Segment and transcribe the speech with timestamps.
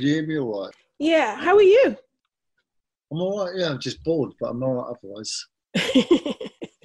[0.00, 0.74] Can you hear me all right?
[0.98, 1.36] Yeah.
[1.36, 1.94] How are you?
[3.12, 3.54] I'm all right.
[3.54, 5.46] Yeah, I'm just bored, but I'm all right otherwise.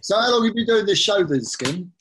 [0.01, 1.93] so, how long have you been doing this show then, Skin?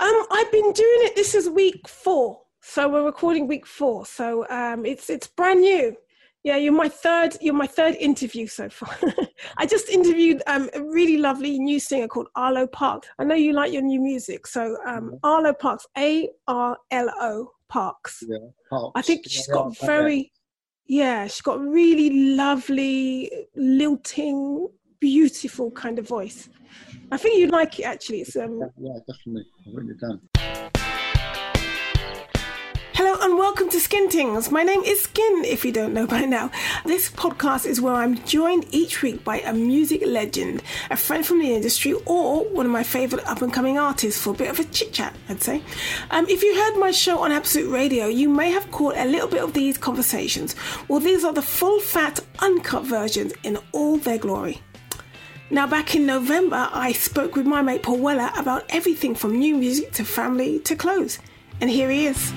[0.00, 1.14] Um, I've been doing it.
[1.14, 4.06] This is week four, so we're recording week four.
[4.06, 5.96] So um, it's it's brand new.
[6.42, 7.36] Yeah, you're my third.
[7.40, 8.92] You're my third interview so far.
[9.58, 13.06] I just interviewed um, a really lovely new singer called Arlo Parks.
[13.20, 15.14] I know you like your new music, so um, mm-hmm.
[15.22, 18.24] Arlo Parks, A R L O Parks.
[18.28, 18.38] Yeah,
[18.68, 18.92] Parks.
[18.96, 20.32] I think she's got very,
[20.86, 24.68] yeah, she's got a really lovely, lilting,
[25.00, 26.48] beautiful kind of voice.
[27.10, 28.20] I think you'd like it actually.
[28.20, 29.46] It's um, yeah, definitely.
[29.66, 30.20] I've written it down.
[33.26, 34.52] And welcome to Skin Tings.
[34.52, 36.48] My name is Skin, if you don't know by now.
[36.84, 41.40] This podcast is where I'm joined each week by a music legend, a friend from
[41.40, 44.60] the industry, or one of my favourite up and coming artists for a bit of
[44.60, 45.60] a chit chat, I'd say.
[46.12, 49.28] Um, if you heard my show on Absolute Radio, you may have caught a little
[49.28, 50.54] bit of these conversations.
[50.86, 54.62] Well, these are the full fat, uncut versions in all their glory.
[55.50, 59.56] Now, back in November, I spoke with my mate Paul Weller about everything from new
[59.56, 61.18] music to family to clothes.
[61.60, 62.32] And here he is.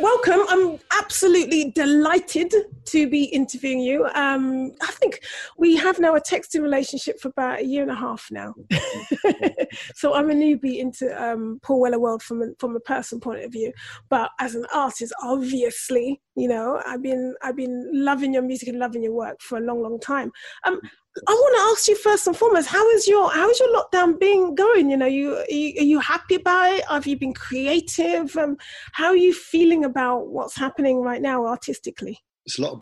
[0.00, 0.40] Welcome.
[0.48, 2.52] I'm absolutely delighted
[2.86, 4.06] to be interviewing you.
[4.14, 5.20] Um, I think
[5.58, 8.54] we have now a texting relationship for about a year and a half now.
[9.94, 13.44] so I'm a newbie into um, Paul Weller world from a, from a personal point
[13.44, 13.72] of view,
[14.08, 18.78] but as an artist, obviously, you know, I've been I've been loving your music and
[18.78, 20.32] loving your work for a long, long time.
[20.64, 20.80] Um,
[21.26, 24.18] I want to ask you first and foremost, how is your how is your lockdown
[24.18, 24.90] being going?
[24.90, 26.84] You know, you are you, are you happy about it?
[26.84, 28.36] Have you been creative?
[28.36, 28.56] Um,
[28.92, 32.18] how are you feeling about what's happening right now artistically?
[32.46, 32.80] It's a lot of.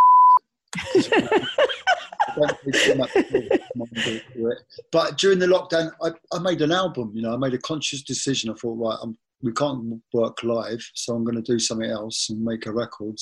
[4.92, 7.12] but during the lockdown, I, I made an album.
[7.14, 8.50] You know, I made a conscious decision.
[8.50, 12.28] I thought, right, I'm, we can't work live, so I'm going to do something else
[12.28, 13.16] and make a record.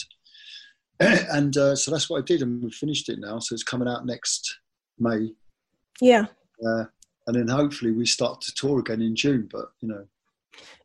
[1.00, 3.38] and uh, so that's what I did, and we finished it now.
[3.38, 4.58] So it's coming out next
[4.98, 5.32] May.
[6.00, 6.26] Yeah.
[6.64, 6.84] Uh,
[7.26, 9.48] and then hopefully we start to tour again in June.
[9.50, 10.06] But you know.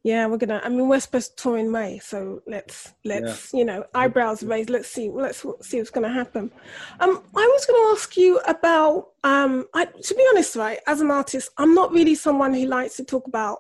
[0.04, 0.62] Yeah, we're gonna.
[0.64, 3.60] I mean, we're supposed to tour in May, so let's let's yeah.
[3.60, 4.70] you know eyebrows raised.
[4.70, 5.10] Let's see.
[5.10, 6.52] Let's see what's gonna happen.
[7.00, 9.10] Um, I was gonna ask you about.
[9.24, 12.98] Um, I, to be honest, right, as an artist, I'm not really someone who likes
[12.98, 13.60] to talk about,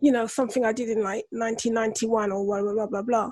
[0.00, 3.30] you know, something I did in like 1991 or blah blah blah blah blah.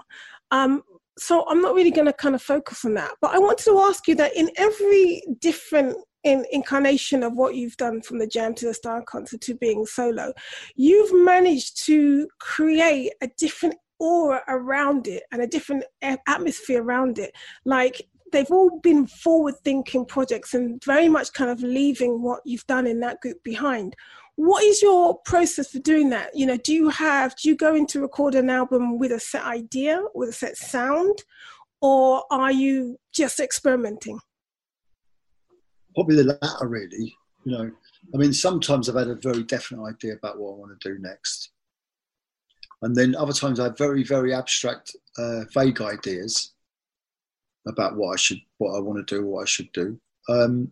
[0.53, 0.83] Um,
[1.19, 3.13] so I'm not really going to kind of focus on that.
[3.21, 7.77] But I wanted to ask you that in every different in, incarnation of what you've
[7.77, 10.33] done from the jam to the Style Council to being solo,
[10.75, 17.33] you've managed to create a different aura around it and a different atmosphere around it.
[17.65, 18.03] Like
[18.33, 22.87] they've all been forward thinking projects and very much kind of leaving what you've done
[22.87, 23.95] in that group behind.
[24.37, 26.31] What is your process for doing that?
[26.35, 29.45] You know do you have do you go into record an album with a set
[29.45, 31.23] idea with a set sound
[31.81, 34.19] or are you just experimenting
[35.95, 37.15] probably the latter, really.
[37.45, 37.71] You know,
[38.15, 40.99] I mean, sometimes I've had a very definite idea about what I want to do
[41.01, 41.51] next,
[42.83, 46.53] and then other times I have very, very abstract, uh, vague ideas
[47.67, 49.99] about what I should, what I want to do, what I should do.
[50.29, 50.71] Um,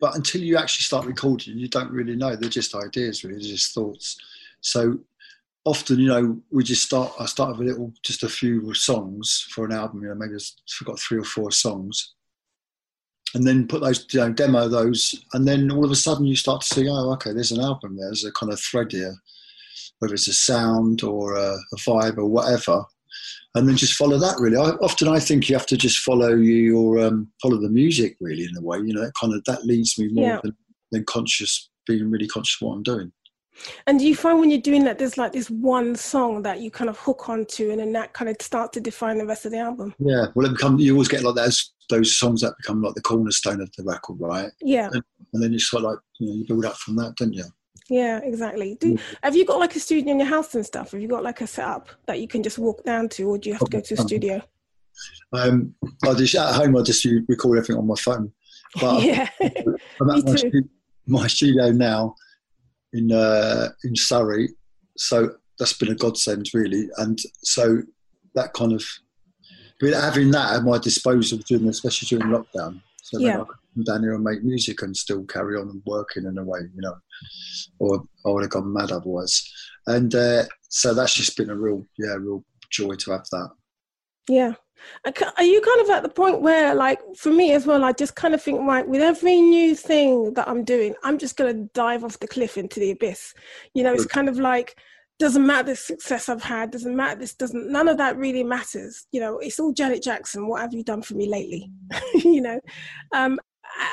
[0.00, 2.36] but until you actually start recording, you don't really know.
[2.36, 3.38] They're just ideas, really.
[3.38, 4.18] They're just thoughts.
[4.60, 4.98] So
[5.64, 7.12] often, you know, we just start.
[7.18, 10.02] I start with a little, just a few songs for an album.
[10.02, 12.14] You know, maybe I've got three or four songs,
[13.34, 16.36] and then put those you know, demo those, and then all of a sudden you
[16.36, 17.96] start to see, oh, okay, there's an album.
[17.96, 18.06] There.
[18.06, 19.14] There's a kind of thread here,
[19.98, 22.84] whether it's a sound or a, a vibe or whatever,
[23.54, 24.36] and then just follow that.
[24.38, 28.16] Really, I, often I think you have to just follow your um, follow the music
[28.20, 28.78] really in a way.
[28.78, 30.40] You know, that kind of that leads me more yeah.
[30.42, 30.56] than,
[30.92, 33.12] than conscious being really conscious of what I'm doing.
[33.86, 36.70] And do you find when you're doing that, there's like this one song that you
[36.70, 39.52] kind of hook onto, and then that kind of starts to define the rest of
[39.52, 39.94] the album?
[39.98, 43.02] Yeah, well, it becomes you always get like those those songs that become like the
[43.02, 44.50] cornerstone of the record, right?
[44.60, 44.88] Yeah.
[44.92, 47.32] And, and then you sort of like you know you build up from that, don't
[47.32, 47.44] you?
[47.90, 48.76] Yeah, exactly.
[48.80, 50.92] Do have you got like a studio in your house and stuff?
[50.92, 53.50] Have you got like a setup that you can just walk down to, or do
[53.50, 54.42] you have to go to a studio?
[55.32, 55.74] Um,
[56.04, 56.76] I just at home.
[56.76, 58.32] I just record everything on my phone.
[58.80, 59.28] But yeah,
[60.00, 60.50] I'm at my,
[61.06, 62.14] my studio now
[62.94, 64.48] in uh, in Surrey,
[64.96, 66.88] so that's been a godsend really.
[66.96, 67.82] And so
[68.34, 68.82] that kind of
[69.80, 73.32] but having that at my disposal, during, especially during lockdown, so yeah.
[73.32, 76.44] I can come down here and make music and still carry on working in a
[76.44, 76.94] way, you know,
[77.80, 79.46] or I would have gone mad otherwise.
[79.86, 83.50] And uh, so that's just been a real, yeah, real joy to have that.
[84.28, 84.54] Yeah.
[85.04, 88.16] Are you kind of at the point where, like, for me as well, I just
[88.16, 91.70] kind of think, right, with every new thing that I'm doing, I'm just going to
[91.74, 93.34] dive off the cliff into the abyss.
[93.74, 94.76] You know, it's kind of like
[95.20, 99.06] doesn't matter the success I've had, doesn't matter this doesn't none of that really matters.
[99.12, 100.48] You know, it's all Janet Jackson.
[100.48, 101.70] What have you done for me lately?
[102.14, 102.60] you know,
[103.12, 103.38] um,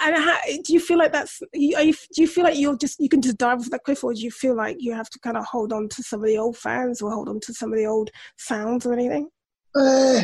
[0.04, 1.42] and how, do you feel like that's?
[1.42, 4.04] Are you, do you feel like you're just you can just dive off that cliff,
[4.04, 6.28] or do you feel like you have to kind of hold on to some of
[6.28, 9.30] the old fans, or hold on to some of the old sounds, or anything?
[9.76, 10.24] Uh,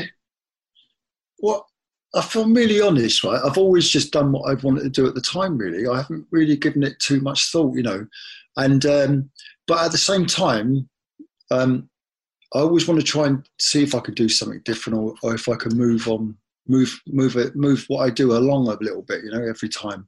[1.39, 1.67] well,
[2.13, 5.15] if I'm really honest, right, I've always just done what I've wanted to do at
[5.15, 5.57] the time.
[5.57, 8.07] Really, I haven't really given it too much thought, you know.
[8.55, 9.29] And um,
[9.67, 10.89] but at the same time,
[11.51, 11.89] um,
[12.55, 15.35] I always want to try and see if I could do something different, or, or
[15.35, 16.35] if I can move on,
[16.67, 20.07] move move it, move what I do along a little bit, you know, every time.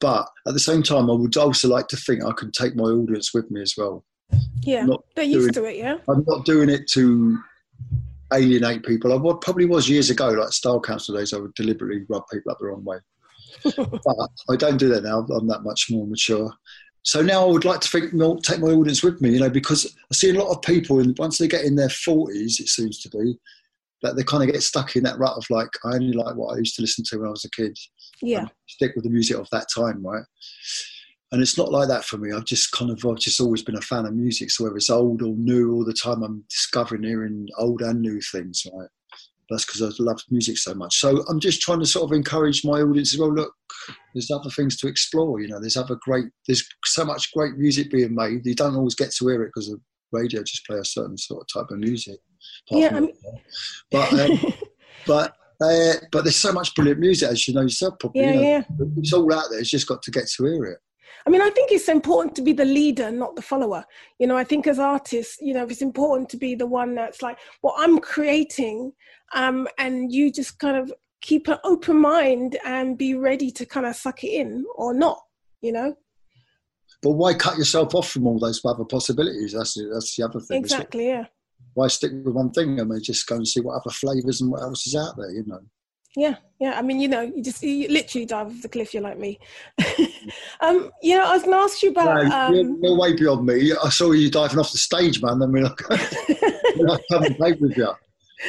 [0.00, 2.84] But at the same time, I would also like to think I can take my
[2.84, 4.04] audience with me as well.
[4.60, 5.76] Yeah, they're used to it.
[5.76, 7.38] Yeah, I'm not doing it to
[8.36, 9.12] alienate people.
[9.12, 11.32] I would, probably was years ago, like Style Council days.
[11.32, 12.98] I would deliberately rub people up the wrong way.
[13.64, 15.20] but I don't do that now.
[15.20, 16.52] I'm that much more mature.
[17.02, 18.10] So now I would like to think,
[18.42, 21.16] take my audience with me, you know, because I see a lot of people, and
[21.18, 23.38] once they get in their 40s, it seems to be,
[24.02, 26.54] that they kind of get stuck in that rut of like, I only like what
[26.54, 27.78] I used to listen to when I was a kid.
[28.20, 28.46] Yeah.
[28.66, 30.24] Stick with the music of that time, right?
[31.32, 32.32] And it's not like that for me.
[32.32, 34.50] I've just kind of, I've just always been a fan of music.
[34.50, 38.20] So whether it's old or new, all the time I'm discovering, hearing old and new
[38.20, 38.88] things, right?
[39.50, 40.98] That's because I love music so much.
[40.98, 43.32] So I'm just trying to sort of encourage my audience as well.
[43.32, 43.52] Look,
[44.14, 45.40] there's other things to explore.
[45.40, 48.44] You know, there's other great, there's so much great music being made.
[48.44, 49.80] You don't always get to hear it because the
[50.12, 52.18] radio just play a certain sort of type of music.
[52.70, 53.12] Yeah, I mean,
[53.90, 54.52] but um,
[55.06, 57.94] but uh, but there's so much brilliant music, as you know yourself.
[57.98, 58.62] Probably, yeah, you know, yeah.
[58.98, 59.60] It's all out there.
[59.60, 60.78] It's just got to get to hear it.
[61.26, 63.84] I mean, I think it's important to be the leader, not the follower.
[64.20, 67.20] You know, I think as artists, you know, it's important to be the one that's
[67.20, 68.92] like, well, I'm creating,
[69.34, 70.92] um, and you just kind of
[71.22, 75.20] keep an open mind and be ready to kind of suck it in or not,
[75.60, 75.96] you know?
[77.02, 79.52] But why cut yourself off from all those other possibilities?
[79.52, 80.58] That's the, that's the other thing.
[80.58, 81.24] Exactly, yeah.
[81.74, 82.80] Why stick with one thing?
[82.80, 85.32] I mean, just go and see what other flavours and what else is out there,
[85.32, 85.60] you know?
[86.16, 86.78] Yeah, yeah.
[86.78, 88.94] I mean, you know, you just you literally dive off the cliff.
[88.94, 89.38] You're like me.
[90.60, 92.24] um, you know, I was going to ask you about.
[92.24, 93.72] No, um, you're, you're, way beyond me.
[93.84, 95.42] I saw you diving off the stage, man.
[95.42, 97.92] I mean, I come and play with you.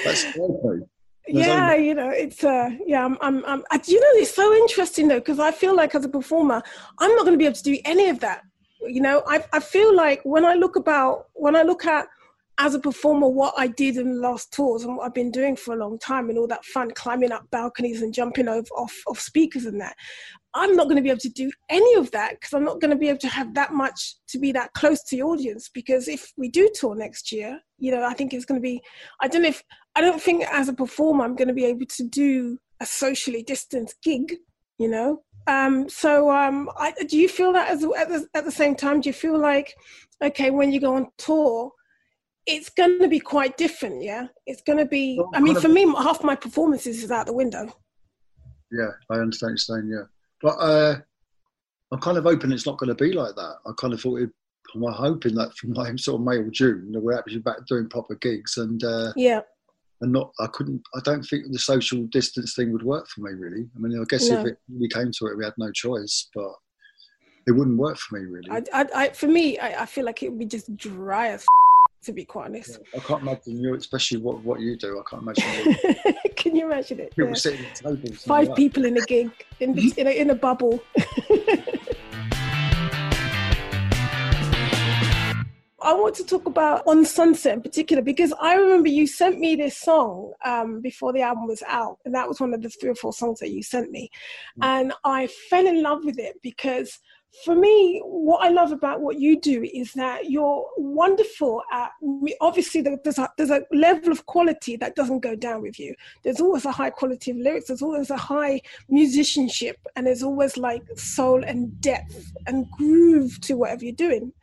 [0.05, 0.81] That's scary.
[1.27, 3.03] Yeah, you know, it's uh, yeah.
[3.03, 6.05] I'm, I'm, I'm I, you know, it's so interesting though because I feel like as
[6.05, 6.63] a performer,
[6.99, 8.43] I'm not going to be able to do any of that.
[8.81, 12.07] You know, I, I feel like when I look about when I look at
[12.59, 15.56] as a performer what I did in the last tours and what I've been doing
[15.56, 18.95] for a long time and all that fun climbing up balconies and jumping over off,
[19.06, 19.95] off speakers and that.
[20.56, 22.89] I'm not going to be able to do any of that because I'm not going
[22.89, 25.69] to be able to have that much to be that close to the audience.
[25.71, 28.81] Because if we do tour next year, you know, I think it's going to be,
[29.21, 29.63] I don't know if,
[29.95, 33.44] I don't think as a performer I'm going to be able to do a socially
[33.44, 34.38] distanced gig,
[34.80, 35.21] you know?
[35.45, 39.00] Um, so um, I, do you feel that as, at, the, at the same time,
[39.01, 39.75] do you feel like,
[40.24, 41.71] okay, when you go on tour,
[42.47, 44.27] it's going to be quite different, yeah.
[44.45, 45.21] It's going to be.
[45.33, 47.71] I mean, for me, half my performances is out the window.
[48.71, 50.05] Yeah, I understand you're saying, yeah,
[50.41, 50.95] but uh,
[51.91, 53.55] I'm kind of hoping it's not going to be like that.
[53.65, 54.29] I kind of thought it.
[54.75, 57.88] I'm hoping that from like sort of May or June, that we're actually back doing
[57.88, 59.41] proper gigs and uh, yeah,
[60.01, 60.31] and not.
[60.39, 60.81] I couldn't.
[60.95, 63.69] I don't think the social distance thing would work for me really.
[63.75, 64.41] I mean, I guess no.
[64.41, 66.51] if it really came to it, we had no choice, but
[67.47, 68.51] it wouldn't work for me really.
[68.51, 71.45] I, I, I for me, I, I feel like it would be just dry as
[72.07, 72.80] to be quite honest.
[72.94, 74.97] Yeah, I can't imagine you, especially what, what you do.
[74.97, 75.76] I can't imagine.
[76.37, 77.09] Can you imagine it?
[77.11, 77.35] People yeah.
[77.35, 78.23] sitting at tables.
[78.23, 80.81] Five people in a gig in in a, in a bubble.
[85.80, 89.56] I want to talk about On Sunset in particular because I remember you sent me
[89.56, 92.90] this song um, before the album was out, and that was one of the three
[92.90, 94.09] or four songs that you sent me.
[94.59, 94.66] Mm.
[94.66, 96.99] And I fell in love with it because
[97.43, 101.91] for me, what I love about what you do is that you're wonderful at.
[102.41, 105.93] Obviously, there's a, there's a level of quality that doesn't go down with you.
[106.23, 107.67] There's always a high quality of lyrics.
[107.67, 113.55] There's always a high musicianship, and there's always like soul and depth and groove to
[113.55, 114.33] whatever you're doing.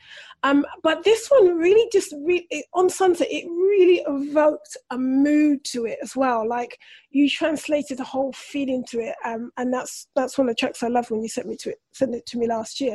[0.44, 5.64] Um, but this one really just re- it, on Sunset, it really evoked a mood
[5.72, 6.46] to it as well.
[6.46, 6.78] Like
[7.10, 10.82] you translated the whole feeling to it, um, and that's that's one of the tracks
[10.82, 12.94] I love when you sent me to it, sent it to me last year.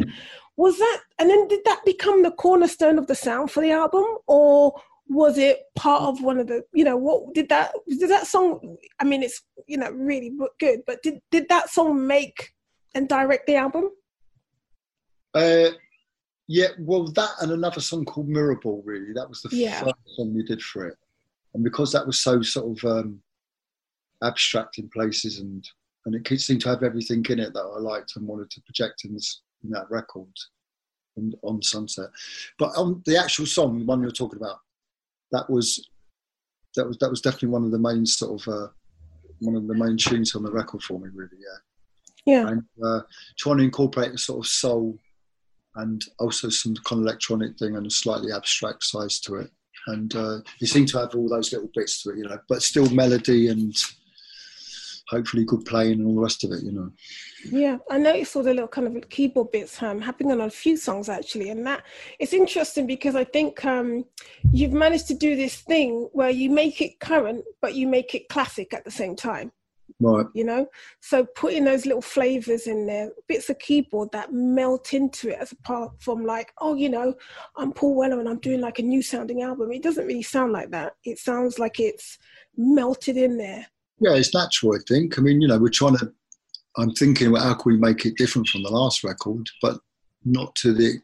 [0.57, 4.05] Was that, and then did that become the cornerstone of the sound for the album,
[4.27, 4.73] or
[5.07, 8.77] was it part of one of the, you know, what did that did that song?
[8.99, 12.53] I mean, it's you know really good, but did did that song make
[12.93, 13.89] and direct the album?
[15.33, 15.69] Uh
[16.51, 19.13] yeah, well, that and another song called Mirrorball, really.
[19.13, 19.81] That was the yeah.
[19.81, 20.97] first song we did for it.
[21.53, 23.21] And because that was so sort of um,
[24.23, 25.63] abstract in places and,
[26.07, 29.05] and it seemed to have everything in it that I liked and wanted to project
[29.05, 30.27] in, this, in that record,
[31.17, 32.09] on, on Sunset.
[32.57, 34.59] But on the actual song, the one you're talking about,
[35.31, 35.87] that was
[36.75, 38.67] that was that was definitely one of the main sort of uh,
[39.39, 41.37] one of the main tunes on the record for me, really.
[41.37, 41.57] Yeah.
[42.25, 42.47] Yeah.
[42.49, 43.01] And uh,
[43.37, 44.97] trying to incorporate a sort of soul
[45.75, 49.49] and also some kind of electronic thing and a slightly abstract size to it.
[49.87, 52.61] And uh, you seem to have all those little bits to it, you know, but
[52.61, 53.73] still melody and
[55.09, 56.91] hopefully good playing and all the rest of it, you know.
[57.51, 60.77] Yeah, I noticed all the little kind of keyboard bits um, happening on a few
[60.77, 61.83] songs actually, and that
[62.19, 64.05] it's interesting because I think um,
[64.51, 68.29] you've managed to do this thing where you make it current, but you make it
[68.29, 69.51] classic at the same time.
[69.99, 70.27] Right.
[70.33, 70.67] You know,
[71.01, 75.51] so putting those little flavors in there, bits of keyboard that melt into it, as
[75.51, 77.15] apart from like, oh, you know,
[77.57, 79.71] I'm Paul Weller and I'm doing like a new sounding album.
[79.71, 80.93] It doesn't really sound like that.
[81.03, 82.19] It sounds like it's
[82.55, 83.65] melted in there.
[83.99, 85.17] Yeah, it's natural, I think.
[85.17, 86.13] I mean, you know, we're trying to
[86.77, 89.79] I'm thinking about how can we make it different from the last record, but
[90.23, 91.01] not to the,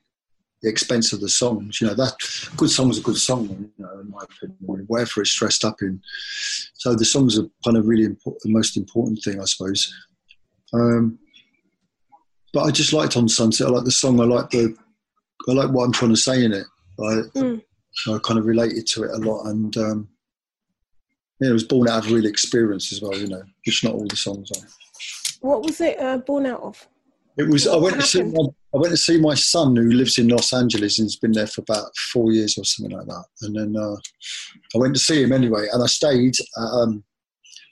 [0.62, 1.82] the expense of the songs.
[1.82, 2.16] You know, that
[2.56, 5.82] good song is a good song, you know, in my opinion, whatever it's dressed up
[5.82, 6.02] in.
[6.76, 9.94] So the songs are kind of really important, the most important thing, I suppose.
[10.74, 11.20] Um,
[12.54, 13.68] but I just liked on Sunset.
[13.68, 14.20] I like the song.
[14.22, 14.76] I like the,
[15.50, 16.66] I like what I'm trying to say in it.
[17.00, 17.62] I, mm.
[18.08, 20.08] I kind of related to it a lot, and um,
[21.40, 23.18] yeah, it was born out of real experience as well.
[23.18, 24.68] You know, which not all the songs are.
[25.42, 26.88] What was it uh, born out of?
[27.38, 27.68] It was.
[27.68, 28.24] I went to see.
[28.24, 31.34] My, I went to see my son who lives in Los Angeles and has been
[31.34, 33.26] there for about four years or something like that.
[33.42, 33.96] And then uh,
[34.74, 37.04] I went to see him anyway, and I stayed um,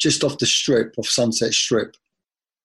[0.01, 1.95] just off the strip, off Sunset Strip.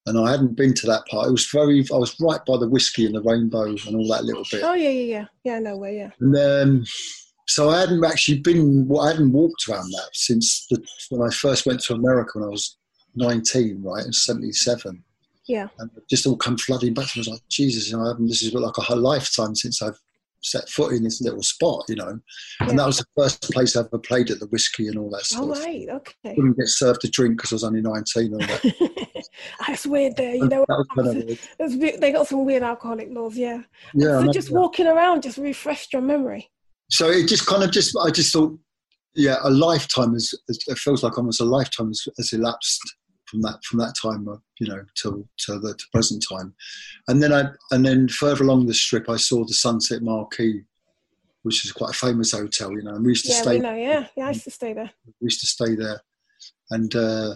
[0.06, 1.28] And I hadn't been to that part.
[1.28, 1.84] It was very.
[1.92, 4.62] I was right by the whiskey and the rainbow and all that little bit.
[4.64, 5.58] Oh yeah, yeah, yeah, yeah.
[5.58, 6.10] No way, yeah.
[6.18, 6.84] And then,
[7.48, 8.88] so I hadn't actually been.
[9.00, 12.50] I hadn't walked around that since the, when I first went to America when I
[12.50, 12.76] was
[13.16, 15.02] 19, right, in 77.
[15.46, 15.68] Yeah.
[15.78, 17.08] And just all come flooding back.
[17.16, 19.98] I was like, Jesus, you know, this is like a whole lifetime since I've
[20.42, 22.20] set foot in this little spot, you know.
[22.60, 22.68] Yeah.
[22.68, 25.20] And that was the first place I ever played at the whiskey and all that
[25.20, 25.42] oh, stuff.
[25.44, 26.34] Oh, right, okay.
[26.34, 29.24] Couldn't get served a drink because I was only 19 or that.
[29.66, 30.66] That's weird there, you know.
[30.68, 33.62] That was kind of they got some weird alcoholic laws, yeah.
[33.94, 34.20] Yeah.
[34.20, 36.50] So just walking around just refreshed your memory.
[36.90, 38.58] So it just kind of just, I just thought,
[39.14, 42.80] yeah, a lifetime is, it feels like almost a lifetime has, has elapsed
[43.28, 46.54] from that from that time, uh, you know, till to the to present time.
[47.08, 50.62] And then I and then further along the strip, I saw the Sunset Marquis,
[51.42, 52.94] which is quite a famous hotel, you know.
[52.94, 53.56] And we used to yeah, stay.
[53.56, 54.90] We know, yeah, yeah, I used to stay there.
[55.20, 56.00] We used to stay there,
[56.70, 57.34] and uh,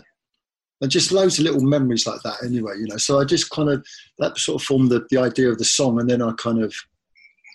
[0.81, 2.43] and just loads of little memories like that.
[2.43, 2.97] Anyway, you know.
[2.97, 3.85] So I just kind of
[4.19, 6.75] that sort of formed the, the idea of the song, and then I kind of,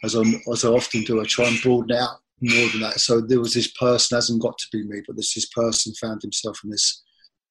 [0.03, 2.99] as I as I often do, I try and broaden out more than that.
[2.99, 6.21] So there was this person hasn't got to be me, but this this person found
[6.21, 7.03] himself in this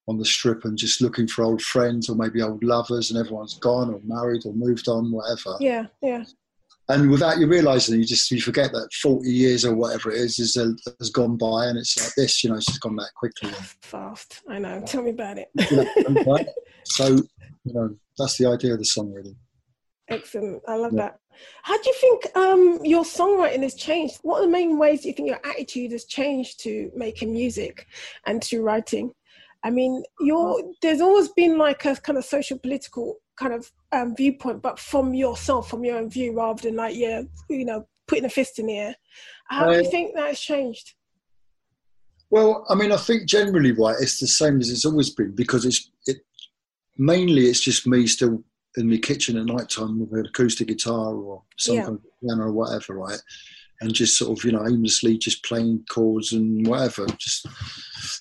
[0.09, 3.59] on the strip and just looking for old friends or maybe old lovers and everyone's
[3.59, 5.57] gone or married or moved on whatever.
[5.61, 6.25] Yeah yeah.
[6.89, 10.39] And without you realizing you just you forget that 40 years or whatever it is
[10.39, 13.11] is uh, has gone by and it's like this you know it's just gone that
[13.17, 13.51] quickly.
[13.83, 14.43] Fast.
[14.49, 14.81] I know.
[14.87, 15.51] Tell me about it.
[16.89, 19.35] So you know that's the idea of the song really
[20.09, 21.03] excellent i love yeah.
[21.03, 21.21] that
[21.63, 24.19] how do you think um, your songwriting has changed?
[24.23, 27.87] What are the main ways do you think your attitude has changed to making music
[28.27, 29.13] and to writing?
[29.63, 34.15] I mean, you're, there's always been like a kind of social political kind of um,
[34.15, 38.25] viewpoint, but from yourself, from your own view, rather than like, yeah, you know, putting
[38.25, 38.95] a fist in the air.
[39.49, 40.95] How do you think that has changed?
[42.31, 45.65] Well, I mean, I think generally, right, it's the same as it's always been because
[45.65, 46.19] it's it
[46.97, 48.43] mainly it's just me still
[48.77, 51.85] in the kitchen at night time with an acoustic guitar or some yeah.
[51.85, 53.21] kind of piano or whatever, right?
[53.81, 57.47] and just sort of you know aimlessly just playing chords and whatever just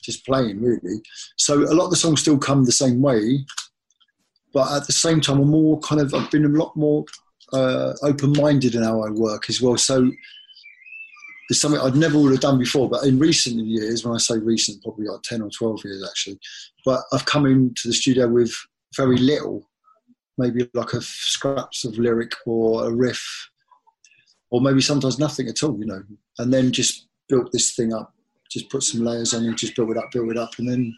[0.04, 1.02] just playing really
[1.38, 3.40] so a lot of the songs still come the same way
[4.54, 7.06] but at the same time i'm more kind of i've been a lot more
[7.54, 10.12] uh, open-minded in how i work as well so
[11.50, 14.38] it's something i'd never would have done before but in recent years when i say
[14.40, 16.40] recent probably like 10 or 12 years actually
[16.84, 18.52] but i've come into the studio with
[18.96, 19.70] very little
[20.38, 23.50] maybe like a scraps of lyric or a riff
[24.52, 26.02] or maybe sometimes nothing at all, you know,
[26.40, 28.14] and then just built this thing up,
[28.50, 30.98] just put some layers on and just build it up, build it up, and then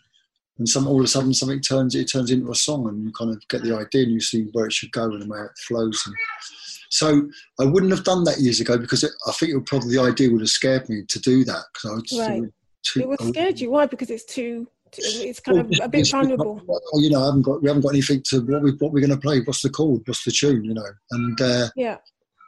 [0.59, 3.11] and some all of a sudden something turns it turns into a song, and you
[3.11, 5.57] kind of get the idea and you see where it should go and where it
[5.67, 6.01] flows.
[6.05, 6.15] And
[6.89, 7.29] so
[7.59, 10.01] I wouldn't have done that years ago because it, I think it would probably the
[10.01, 12.29] idea would have scared me to do that because I would.
[12.29, 12.51] Right.
[12.83, 13.71] Too, it would scared you.
[13.71, 13.85] Why?
[13.85, 14.67] Because it's too
[14.97, 16.61] it's kind of a bit vulnerable.
[16.93, 19.17] You know, I haven't got we haven't got anything to what we what we're going
[19.17, 19.39] to play.
[19.41, 20.01] What's the chord?
[20.05, 20.63] What's the tune?
[20.63, 21.97] You know, and uh, yeah,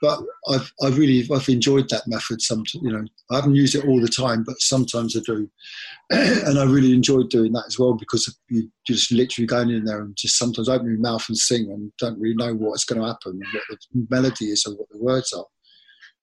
[0.01, 2.41] but I've I really I've enjoyed that method.
[2.41, 5.49] Some you know I haven't used it all the time, but sometimes I do,
[6.09, 10.01] and I really enjoyed doing that as well because you just literally going in there
[10.01, 13.07] and just sometimes opening your mouth and sing and don't really know what's going to
[13.07, 15.45] happen, what the melody is or what the words are.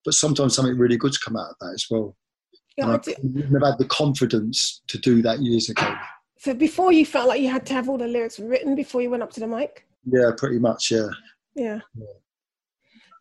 [0.04, 2.16] but sometimes something really good's come out of that as well.
[2.76, 5.94] Yeah, and I I have had the confidence to do that years ago.
[6.46, 9.10] So before you felt like you had to have all the lyrics written before you
[9.10, 9.84] went up to the mic.
[10.04, 10.92] Yeah, pretty much.
[10.92, 11.08] Yeah,
[11.56, 11.80] Yeah,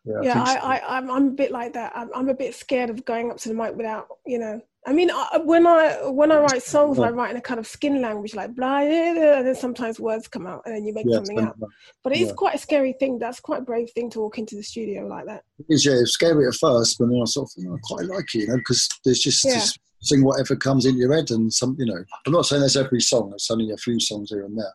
[0.06, 0.22] yeah.
[0.22, 0.44] yeah.
[0.44, 0.78] I.
[0.78, 1.92] I, I'm, I'm a bit like that.
[1.96, 4.62] I'm, I'm a bit scared of going up to the mic without, you know.
[4.86, 7.66] I mean, I, when I when I write songs, I write in a kind of
[7.66, 11.16] skin language, like blah, and then sometimes words come out, and then you make yeah,
[11.16, 11.58] something up.
[12.04, 12.34] But it is yeah.
[12.36, 13.18] quite a scary thing.
[13.18, 15.42] That's quite a brave thing to walk into the studio like that.
[15.58, 17.80] It is, yeah, it's scary at first, but then I sort of think, oh, I
[17.82, 19.66] quite like it, you know, because there's just, Yeah.
[20.06, 22.04] Sing whatever comes into your head and some, you know.
[22.26, 23.32] I'm not saying that's every song.
[23.34, 24.74] It's only a few songs here and there,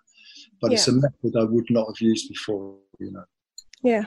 [0.60, 3.25] but it's a method I would not have used before, you know.
[3.82, 4.04] Yeah,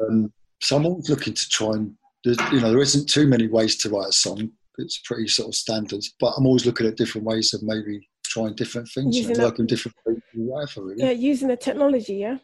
[0.00, 3.76] Um, so I'm always looking to try and, you know, there isn't too many ways
[3.78, 4.50] to write a song.
[4.78, 8.54] It's pretty sort of standard, but I'm always looking at different ways of maybe trying
[8.56, 11.04] different things, you know, working different ways, whatever, really.
[11.04, 11.10] yeah.
[11.10, 12.38] Using the technology, yeah.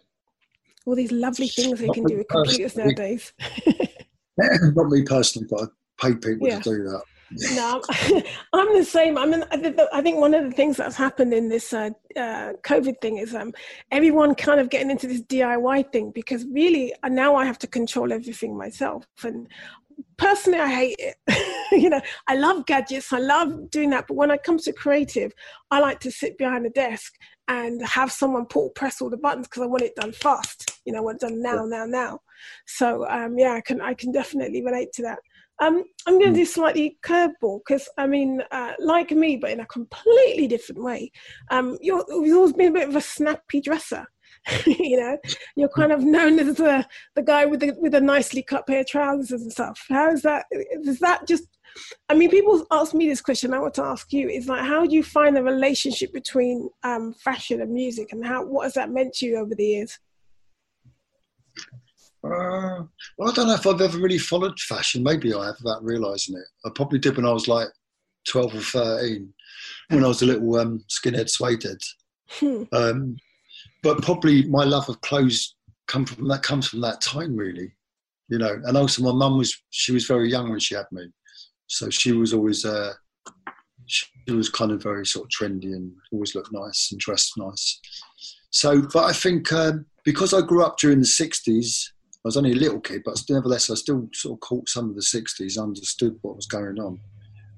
[0.87, 3.32] All these lovely things they can do with computers nowadays.
[4.38, 5.62] not me personally, but
[6.02, 6.60] I pay people Yeah.
[6.60, 7.02] to do that.
[7.54, 7.80] No,
[8.52, 9.16] I'm, the same.
[9.16, 11.72] I mean, I think the- I think one of the things that's happened in this
[11.72, 13.52] uh, uh, COVID thing is um,
[13.92, 17.66] everyone kind of getting into this DIY thing because really uh, now I have to
[17.68, 19.04] control everything myself.
[19.22, 19.46] And
[20.16, 21.16] personally, I hate it.
[21.72, 24.06] you know, I love gadgets, I love doing that.
[24.08, 25.32] But when it comes to creative,
[25.70, 27.14] I like to sit behind a desk
[27.46, 30.80] and have someone pull press all the buttons because I want it done fast.
[30.84, 32.20] You know, I want it done now, now, now.
[32.66, 35.18] So um, yeah, I can I can definitely relate to that.
[35.61, 39.61] Um, I'm going to do slightly curveball because I mean, uh, like me, but in
[39.61, 41.12] a completely different way.
[41.50, 44.07] Um, you're, you've always been a bit of a snappy dresser.
[44.67, 45.19] you know,
[45.57, 48.81] you're kind of known as the the guy with the with the nicely cut pair
[48.81, 49.85] of trousers and stuff.
[49.88, 50.47] How is that?
[50.50, 51.45] Is that just?
[52.09, 53.52] I mean, people ask me this question.
[53.52, 57.12] I want to ask you: Is like, how do you find the relationship between um,
[57.12, 59.99] fashion and music, and how what has that meant to you over the years?
[62.22, 62.84] Uh,
[63.16, 65.02] well, I don't know if I've ever really followed fashion.
[65.02, 66.44] Maybe I have without realising it.
[66.64, 67.68] I probably did when I was like
[68.28, 69.32] 12 or 13,
[69.88, 71.82] when I was a little um, skinhead suedehead.
[72.28, 72.62] Hmm.
[72.72, 73.16] Um,
[73.83, 75.54] but probably my love of clothes
[75.87, 77.72] come from that comes from that time, really.
[78.28, 81.06] You know, and also my mum was she was very young when she had me,
[81.66, 82.92] so she was always uh,
[83.87, 87.80] she was kind of very sort of trendy and always looked nice and dressed nice.
[88.50, 91.87] So, but I think um, because I grew up during the '60s,
[92.22, 94.94] I was only a little kid, but nevertheless, I still sort of caught some of
[94.94, 97.00] the 60s, understood what was going on.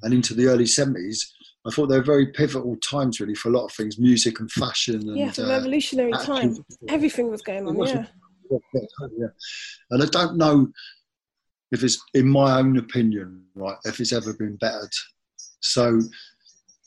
[0.03, 1.19] And into the early 70s,
[1.67, 4.51] I thought they were very pivotal times, really, for a lot of things music and
[4.51, 5.09] fashion.
[5.09, 6.65] And, Yeah, uh, revolutionary time.
[6.89, 7.75] Everything was going on.
[7.75, 8.07] was Yeah.
[8.51, 9.27] yeah, yeah, yeah.
[9.91, 10.69] And I don't know
[11.73, 14.93] if it's, in my own opinion, right, if it's ever been bettered.
[15.61, 16.01] So,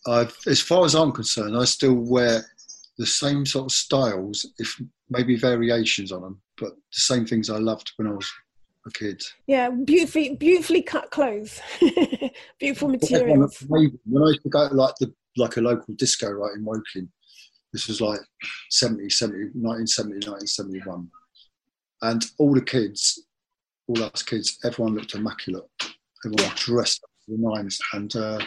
[0.07, 2.45] I've, as far as I'm concerned, I still wear
[2.97, 7.57] the same sort of styles, if maybe variations on them, but the same things I
[7.57, 8.31] loved when I was
[8.87, 9.21] a kid.
[9.47, 11.61] Yeah, beautifully, beautifully cut clothes,
[12.59, 13.63] beautiful materials.
[13.67, 13.91] When
[14.23, 17.09] I used to go to like the like a local disco right in Woking,
[17.73, 18.21] this was like
[18.71, 21.09] 70, 70, 1970, 1971.
[22.03, 23.25] And all the kids,
[23.87, 25.65] all us kids, everyone looked immaculate.
[26.25, 27.77] Everyone was dressed up to the nines.
[27.91, 28.39] And, uh,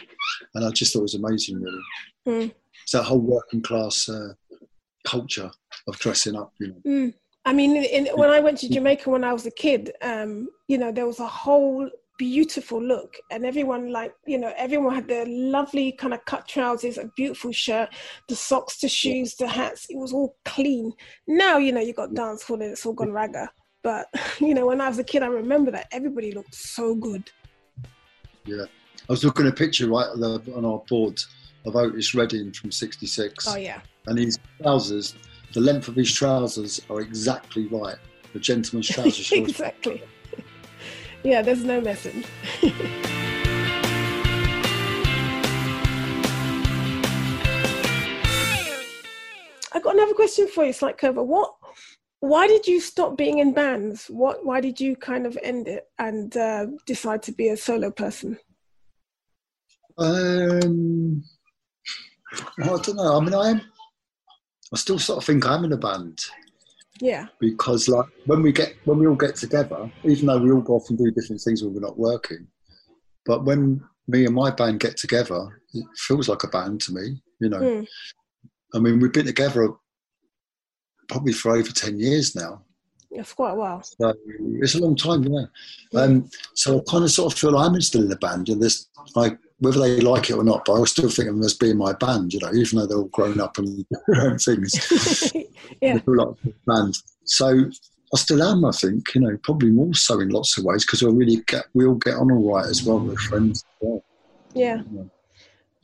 [0.54, 1.82] and I just thought it was amazing, really.
[2.26, 2.54] Mm.
[2.82, 4.32] It's that whole working class uh,
[5.06, 5.50] culture
[5.86, 6.80] of dressing up, you know.
[6.86, 7.14] Mm.
[7.44, 10.76] I mean, in, when I went to Jamaica when I was a kid, um, you
[10.76, 11.88] know, there was a whole
[12.18, 16.98] beautiful look, and everyone like, you know, everyone had their lovely kind of cut trousers,
[16.98, 17.88] a beautiful shirt,
[18.28, 19.86] the socks, the shoes, the hats.
[19.88, 20.92] It was all clean.
[21.26, 23.48] Now, you know, you got dance hall and it's all gone ragga.
[23.82, 24.08] But
[24.40, 27.30] you know, when I was a kid, I remember that everybody looked so good.
[28.44, 28.64] Yeah.
[29.08, 31.18] I was looking at a picture right on our board
[31.64, 33.48] of Otis Redding from 66.
[33.48, 35.14] Oh yeah, and his trousers,
[35.54, 37.96] the length of his trousers are exactly right.
[38.32, 39.32] The gentleman's trousers.
[39.32, 40.02] exactly.
[41.22, 42.24] yeah, there's no messing.
[49.72, 51.22] I've got another question for you, slight cover.
[51.22, 51.54] What?
[52.20, 54.06] Why did you stop being in bands?
[54.08, 54.44] What?
[54.44, 58.38] Why did you kind of end it and uh, decide to be a solo person?
[59.96, 61.22] Um,
[62.58, 63.16] well, I don't know.
[63.16, 63.60] I mean, I am.
[64.72, 66.20] I still sort of think I'm in a band
[67.00, 70.60] Yeah, because, like, when we get when we all get together, even though we all
[70.60, 72.46] go off and do different things when we're not working,
[73.24, 77.22] but when me and my band get together, it feels like a band to me.
[77.40, 77.86] You know, Mm.
[78.74, 79.70] I mean, we've been together
[81.08, 82.62] probably for over ten years now.
[83.10, 83.82] that's quite a while.
[83.82, 84.12] So
[84.60, 85.46] it's a long time, yeah.
[85.98, 88.88] Um, so I kind of sort of feel I'm still in the band, and this,
[89.14, 91.78] like, whether they like it or not, but I still think of them as being
[91.78, 95.32] my band, you know, even though they're all grown up and their own things.
[95.82, 96.96] yeah, like band.
[97.24, 97.64] So
[98.14, 98.64] I still am.
[98.64, 101.66] I think you know, probably more so in lots of ways because we really get
[101.74, 103.00] we all get on all right as well.
[103.00, 103.64] We're friends.
[103.80, 104.04] Well.
[104.54, 104.82] Yeah.
[104.92, 105.02] yeah.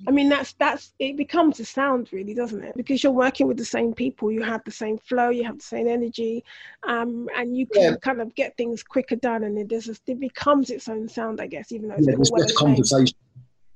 [0.06, 2.76] I mean, that's that's it becomes a sound, really, doesn't it?
[2.76, 5.64] Because you're working with the same people, you have the same flow, you have the
[5.64, 6.44] same energy,
[6.86, 7.96] um, and you can yeah.
[7.96, 11.46] kind of get things quicker done, and it does it becomes its own sound, I
[11.46, 13.16] guess, even though yeah, there's less conversation.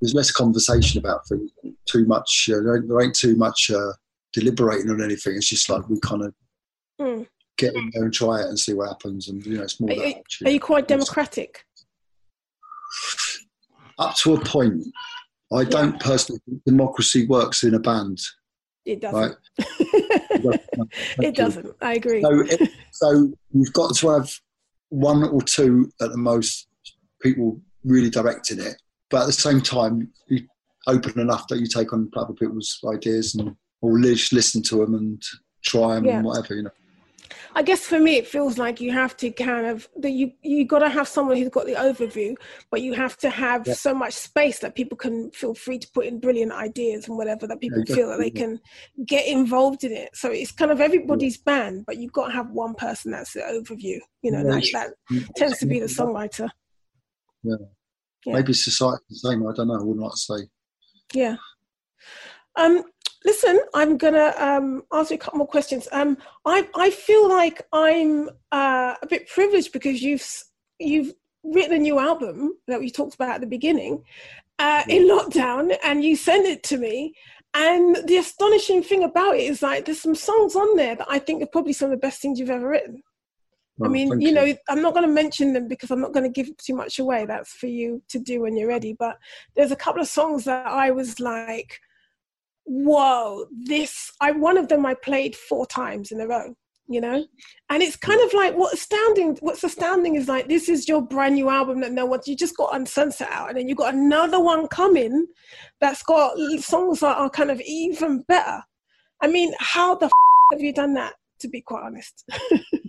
[0.01, 1.51] There's less conversation about things.
[1.87, 2.49] Too much.
[2.53, 3.93] Uh, there ain't too much uh,
[4.33, 5.37] deliberating on anything.
[5.37, 6.35] It's just like we kind of
[7.01, 7.27] mm.
[7.57, 9.91] get in there and try it and see what happens, and you know, it's more.
[9.91, 11.65] Are, are you quite democratic?
[13.99, 14.85] Up to a point.
[15.53, 15.99] I don't yeah.
[16.01, 18.21] personally think democracy works in a band.
[18.85, 19.21] It doesn't.
[19.21, 19.37] Right?
[21.19, 21.75] it doesn't.
[21.81, 22.23] I agree.
[22.23, 24.31] So, it, so you've got to have
[24.91, 26.69] one or two at the most
[27.21, 28.81] people really directing it,
[29.11, 30.47] but at the same time, you
[30.87, 35.23] open enough that you take on other people's ideas and or listen to them and
[35.63, 36.17] try them yeah.
[36.17, 36.71] and whatever you know.
[37.55, 40.65] I guess for me, it feels like you have to kind of that you you
[40.65, 42.37] got to have someone who's got the overview,
[42.71, 43.75] but you have to have yeah.
[43.75, 47.47] so much space that people can feel free to put in brilliant ideas and whatever
[47.47, 48.61] that people yeah, feel that they can
[49.07, 50.11] get involved in it.
[50.15, 51.43] So it's kind of everybody's yeah.
[51.53, 53.99] band, but you've got to have one person that's the overview.
[54.23, 56.49] You know, that, that mm, tends to be the songwriter.
[57.43, 57.57] Yeah.
[58.27, 59.47] Maybe society the same.
[59.47, 59.75] I don't know.
[59.75, 60.49] I wouldn't like to say.
[61.15, 61.37] Yeah.
[62.57, 62.83] Um,
[63.25, 65.89] listen, I'm gonna um, ask you a couple more questions.
[65.93, 70.27] Um, I I feel like I'm uh, a bit privileged because you've
[70.79, 74.03] you've written a new album that we talked about at the beginning
[74.59, 77.15] uh, in lockdown, and you sent it to me.
[77.55, 81.19] And the astonishing thing about it is like there's some songs on there that I
[81.19, 83.03] think are probably some of the best things you've ever written.
[83.83, 84.57] I oh, mean, you know, you.
[84.69, 87.27] I'm not going to mention them because I'm not going to give too much away.
[87.27, 88.97] That's for you to do when you're ready.
[88.99, 89.17] But
[89.57, 91.79] there's a couple of songs that I was like,
[92.65, 96.55] whoa, this, I, one of them I played four times in a row,
[96.89, 97.25] you know?
[97.71, 101.37] And it's kind of like what astounding, what's astounding is like, this is your brand
[101.37, 103.49] new album that no one, you just got On Sunset out.
[103.49, 105.27] And then you got another one coming
[105.81, 108.61] that's got songs that are kind of even better.
[109.21, 110.13] I mean, how the f-
[110.53, 112.25] have you done that, to be quite honest?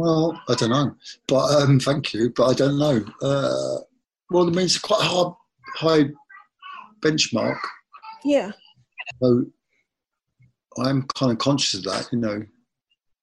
[0.00, 0.94] well, I don't know,
[1.28, 3.04] but um, thank you, but I don't know.
[3.20, 3.80] Uh,
[4.30, 5.34] well, it means quite hard,
[5.76, 6.04] high
[7.00, 7.58] benchmark.
[8.24, 8.52] Yeah.
[9.22, 9.44] So
[10.78, 12.42] I'm kind of conscious of that, you know.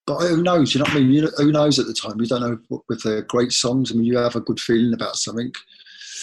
[0.06, 0.74] But who knows?
[0.74, 1.12] You know what I mean?
[1.12, 2.20] You know, who knows at the time?
[2.20, 3.92] You don't know with the great songs.
[3.92, 5.52] I mean, you have a good feeling about something,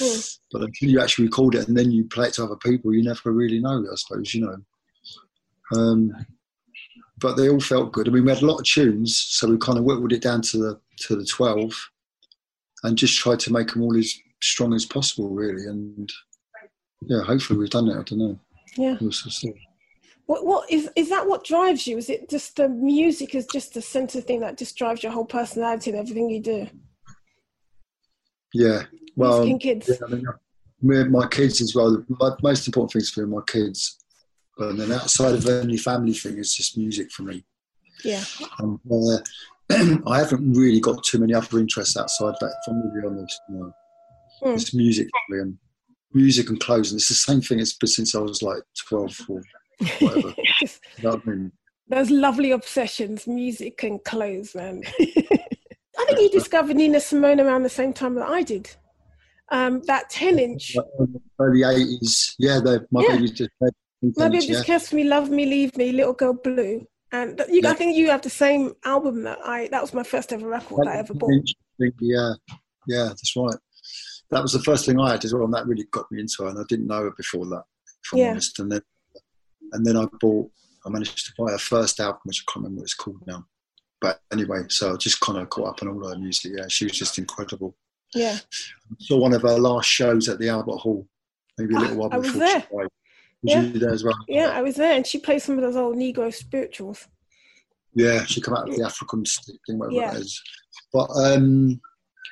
[0.01, 0.39] mm.
[0.53, 3.03] but until you actually record it and then you play it to other people, you
[3.03, 3.85] never really know.
[3.91, 4.57] I suppose you know.
[5.77, 6.13] Um,
[7.19, 8.09] but they all felt good.
[8.09, 10.43] I mean, we had a lot of tunes, so we kind of whittled it down
[10.43, 11.73] to the to the twelve,
[12.83, 15.67] and just tried to make them all as strong as possible, really.
[15.67, 16.11] And
[17.03, 17.99] yeah, hopefully we've done it.
[17.99, 18.39] I don't know.
[18.77, 18.97] Yeah.
[19.01, 19.13] We'll
[20.27, 21.99] what what is is that what drives you?
[21.99, 25.27] Is it just the music is just the center thing that just drives your whole
[25.27, 26.67] personality and everything you do?
[28.55, 28.85] Yeah.
[29.17, 29.89] Well, kids.
[29.89, 32.05] Yeah, I mean, my kids as well.
[32.09, 34.04] My most important things for me, my kids.
[34.59, 37.45] And then outside of only family thing, it's just music for me.
[38.05, 38.23] Yeah.
[38.61, 39.19] Um, uh,
[40.07, 42.55] I haven't really got too many other interests outside that.
[42.67, 43.73] If I'm be honest, know.
[44.43, 44.55] mm.
[44.55, 45.59] it's music for me, and
[46.13, 47.61] music and clothes, and it's the same thing.
[47.61, 49.43] It's been since I was like twelve or
[50.01, 50.35] whatever.
[51.89, 54.83] Those lovely obsessions, music and clothes, man.
[55.01, 58.71] I think you discovered Nina Simone around the same time that I did.
[59.51, 60.77] Um, that ten inch.
[61.39, 62.61] Early eighties, yeah.
[62.91, 63.17] My yeah.
[63.17, 63.51] baby just.
[64.13, 66.87] Baby just kiss me, love me, leave me, little girl blue.
[67.13, 67.71] And you, yeah.
[67.71, 69.69] I think you have the same album that I.
[69.69, 71.31] That was my first ever record that I ever bought.
[72.01, 72.35] Yeah,
[72.89, 73.55] yeah, that's right
[74.31, 76.45] that was the first thing I had as well, and that really got me into
[76.45, 76.51] it.
[76.51, 77.63] And I didn't know it before that,
[78.05, 78.31] if I'm yeah.
[78.31, 78.59] honest.
[78.59, 78.83] And then,
[79.73, 80.51] and then I bought,
[80.85, 83.47] I managed to buy her first album, which I can't remember what it's called now.
[84.01, 86.53] But anyway, so I just kind of caught up on all her music.
[86.57, 87.77] Yeah, she was just incredible.
[88.15, 88.39] Yeah.
[88.39, 91.07] I saw one of her last shows at the Albert Hall,
[91.59, 92.61] maybe a ah, little while before I was there.
[92.61, 92.89] she died.
[93.45, 93.61] Was yeah.
[93.61, 94.17] you there as well?
[94.27, 97.07] Yeah, I was there, and she played some of those old Negro spirituals.
[97.95, 100.13] Yeah, she came out of the African thing, whatever yeah.
[100.13, 100.43] it is.
[100.95, 101.79] But um,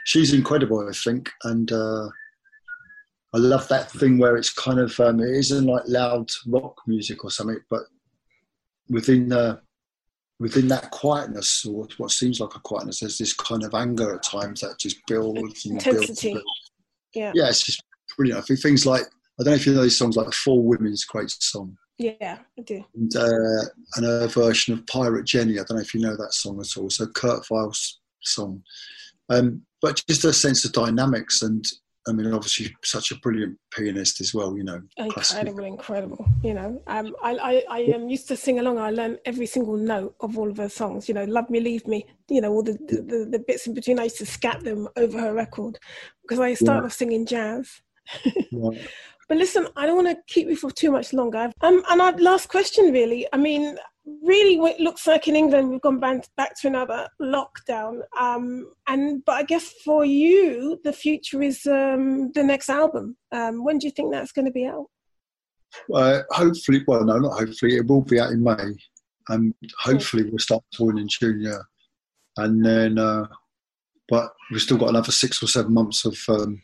[0.06, 2.08] she's incredible, I think, and uh,
[3.34, 7.24] I love that thing where it's kind of um, it isn't like loud rock music
[7.24, 7.82] or something, but
[8.88, 9.60] within the
[10.40, 14.22] within that quietness or what seems like a quietness, there's this kind of anger at
[14.22, 16.32] times that just builds and Intensity.
[16.32, 16.70] builds.
[17.14, 17.82] Yeah, yeah, it's just
[18.16, 18.40] brilliant.
[18.40, 19.04] I think things like
[19.40, 21.76] I don't know if you know these songs like Four Women's great song.
[21.98, 22.84] Yeah, I do.
[22.94, 23.64] And, uh,
[23.96, 25.54] and a version of Pirate Jenny.
[25.54, 26.90] I don't know if you know that song at all.
[26.90, 28.62] So Kurt Weill's song.
[29.28, 31.64] Um, but just a sense of dynamics and
[32.08, 34.56] I mean, obviously, such a brilliant pianist as well.
[34.56, 35.64] You know, incredible, classical.
[35.64, 36.26] incredible.
[36.42, 38.78] You know, um, I I, I um, used to sing along.
[38.78, 41.06] I learned every single note of all of her songs.
[41.08, 43.74] You know, "Love Me, Leave Me." You know, all the the, the, the bits in
[43.74, 44.00] between.
[44.00, 45.78] I used to scat them over her record
[46.22, 46.86] because I started yeah.
[46.86, 47.82] off singing jazz.
[48.24, 48.82] yeah.
[49.32, 51.50] But listen, I don't want to keep you for too much longer.
[51.62, 53.26] Um, and our last question, really.
[53.32, 58.02] I mean, really it looks like in England we've gone back to another lockdown.
[58.20, 63.16] Um, and but I guess for you, the future is um, the next album.
[63.32, 64.88] Um, when do you think that's going to be out?
[65.90, 67.78] Uh, hopefully, well, no, not hopefully.
[67.78, 68.76] It will be out in May,
[69.30, 71.40] and hopefully we'll start touring in June.
[71.40, 71.62] Yeah,
[72.36, 73.28] and then, uh,
[74.10, 76.60] but we've still got another six or seven months of, um,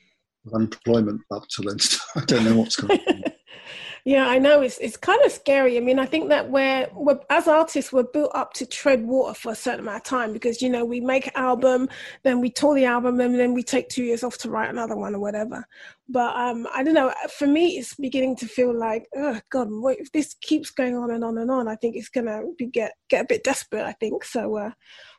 [0.52, 1.78] unemployment up till then.
[2.16, 3.24] I don't know what's going on.
[4.08, 5.76] Yeah, I know it's it's kind of scary.
[5.76, 9.34] I mean, I think that we're, we're as artists we're built up to tread water
[9.34, 11.90] for a certain amount of time because you know we make an album,
[12.22, 14.96] then we tour the album, and then we take two years off to write another
[14.96, 15.66] one or whatever.
[16.08, 17.12] But um, I don't know.
[17.37, 21.22] For me, it's beginning to feel like, oh God, if this keeps going on and
[21.22, 23.84] on and on, I think it's gonna be get get a bit desperate.
[23.84, 24.56] I think so.
[24.56, 24.70] Uh,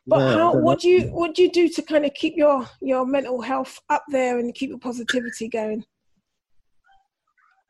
[0.06, 0.54] but yeah, how?
[0.54, 3.80] What do you what do you do to kind of keep your your mental health
[3.88, 5.84] up there and keep your positivity going?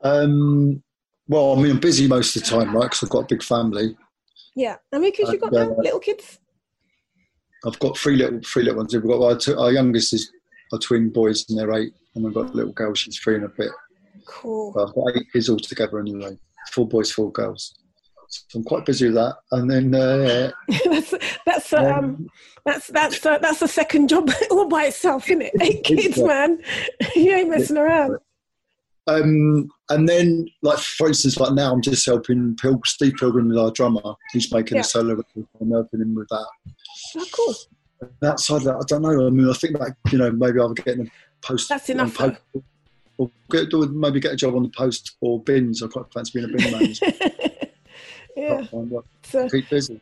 [0.03, 0.83] Um,
[1.29, 2.85] well, I mean, I'm busy most of the time, right?
[2.85, 3.97] Because I've got a big family.
[4.57, 6.39] Yeah, I mean, because you've got uh, little kids.
[7.67, 8.95] I've got three little three little ones.
[8.95, 10.33] We've got our, two, our youngest is
[10.73, 12.95] our twin boys and they're eight, and we've got a little girl.
[12.95, 13.71] She's three and a bit.
[14.27, 14.75] Cool.
[14.79, 16.39] I've got eight kids all together anyway.
[16.73, 17.75] Four boys, four girls.
[18.31, 19.37] So I'm quite busy with that.
[19.51, 20.53] And then uh,
[20.85, 21.15] that's
[21.45, 22.31] that's um, um,
[22.65, 25.53] that's that's uh, that's a second job all by itself, isn't it?
[25.61, 26.63] Eight kids, man.
[27.17, 28.19] you ain't messing around.
[29.07, 33.59] Um, and then, like for instance, like now I'm just helping Pil- Steve Pilgrim, with
[33.59, 34.15] our drummer.
[34.33, 34.83] He's making yeah.
[34.83, 35.47] a solo record.
[35.61, 36.47] I'm helping him with that.
[37.17, 37.55] Oh, cool.
[38.01, 39.27] And outside of that, I don't know.
[39.27, 41.11] I mean, I think that you know maybe I'll get a
[41.43, 41.69] post.
[41.69, 42.15] That's enough.
[42.15, 42.39] Post,
[43.19, 45.83] or get, maybe get a job on the post or bins.
[45.83, 47.50] I quite fancy being a bin man.
[48.37, 48.67] Yeah.
[49.23, 50.01] So, keep busy.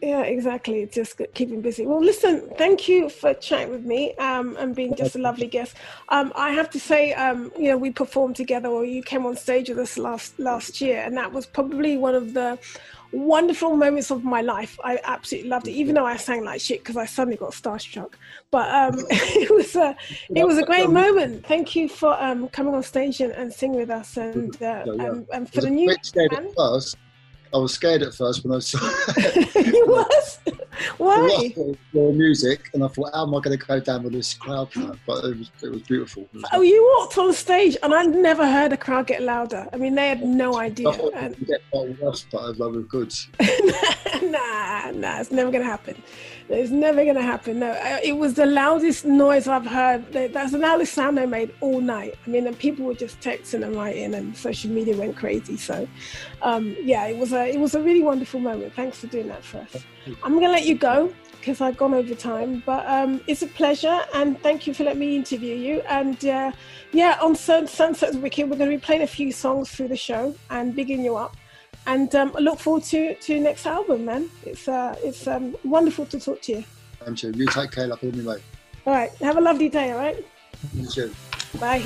[0.00, 0.86] Yeah, exactly.
[0.86, 1.84] Just keeping busy.
[1.84, 5.74] Well, listen, thank you for chatting with me um, and being just a lovely guest.
[6.08, 9.34] Um, I have to say, um, you know, we performed together, or you came on
[9.34, 12.58] stage with us last last year, and that was probably one of the
[13.10, 14.78] wonderful moments of my life.
[14.84, 18.12] I absolutely loved it, even though I sang like shit because I suddenly got starstruck.
[18.52, 19.96] But um, it was a
[20.32, 21.44] it was a great moment.
[21.44, 25.26] Thank you for um, coming on stage and, and singing with us, and uh, and,
[25.32, 25.88] and, for the new.
[25.88, 26.96] First
[27.54, 28.78] I was scared at first when I saw.
[29.60, 30.38] you was?
[30.98, 31.54] Why?
[31.92, 34.68] The music, and I thought, how am I going to go down with this crowd?
[35.06, 36.22] But it was, it was beautiful.
[36.22, 39.68] It was oh, you walked on stage, and I never heard a crowd get louder.
[39.72, 40.88] I mean, they had no idea.
[40.88, 41.46] I thought and...
[41.46, 43.12] get worse, but I love good.
[44.22, 46.00] nah, nah, it's never going to happen.
[46.50, 47.58] It's never going to happen.
[47.58, 50.10] No, it was the loudest noise I've heard.
[50.12, 52.14] That's the loudest sound they made all night.
[52.26, 55.58] I mean, and people were just texting and writing, and social media went crazy.
[55.58, 55.86] So,
[56.40, 58.72] um, yeah, it was a it was a really wonderful moment.
[58.72, 59.84] Thanks for doing that for us.
[60.22, 63.46] I'm going to let you go because I've gone over time, but um, it's a
[63.46, 65.80] pleasure, and thank you for letting me interview you.
[65.82, 66.52] And uh,
[66.92, 70.34] yeah, on Sunset's Wicked, we're going to be playing a few songs through the show
[70.48, 71.36] and bigging you up
[71.86, 74.30] and um, I look forward to to next album, man.
[74.44, 76.64] It's uh, it's um, wonderful to talk to you.
[77.00, 77.32] Thank you.
[77.32, 78.42] You take care, like anyway.
[78.86, 79.10] All right.
[79.20, 79.92] Have a lovely day.
[79.92, 80.24] All right.
[80.74, 81.14] You too.
[81.58, 81.82] Bye.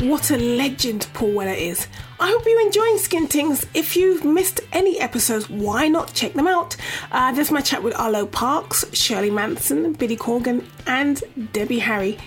[0.00, 1.86] What a legend Paul Weller is.
[2.20, 3.66] I hope you're enjoying Skin Tings.
[3.72, 6.76] If you've missed any episodes, why not check them out?
[7.10, 12.18] Uh, there's my chat with Arlo Parks, Shirley Manson, Billy Corgan, and Debbie Harry.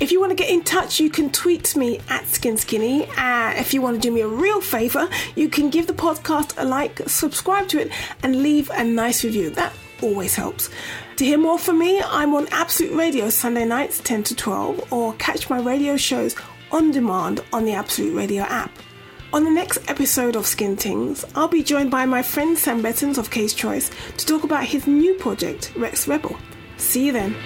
[0.00, 3.08] If you want to get in touch, you can tweet me at SkinSkinny.
[3.16, 6.52] Uh, if you want to do me a real favour, you can give the podcast
[6.56, 9.50] a like, subscribe to it, and leave a nice review.
[9.50, 10.68] That always helps.
[11.16, 15.14] To hear more from me, I'm on Absolute Radio Sunday nights 10 to 12, or
[15.14, 16.34] catch my radio shows
[16.72, 18.76] on demand on the Absolute Radio app.
[19.32, 23.16] On the next episode of Skin Tings, I'll be joined by my friend Sam Bettens
[23.16, 26.36] of K's Choice to talk about his new project, Rex Rebel.
[26.78, 27.36] See you then.